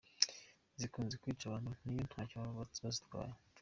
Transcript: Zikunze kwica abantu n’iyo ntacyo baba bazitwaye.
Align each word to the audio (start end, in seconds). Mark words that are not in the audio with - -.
Zikunze 0.79 1.15
kwica 1.21 1.43
abantu 1.45 1.69
n’iyo 1.83 2.03
ntacyo 2.09 2.35
baba 2.41 2.59
bazitwaye. 2.83 3.33